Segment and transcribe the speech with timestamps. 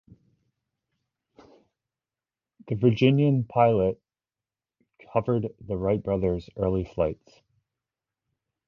[2.65, 4.01] The Virginian-Pilot
[5.13, 7.41] covered the Wright brothers' early flights.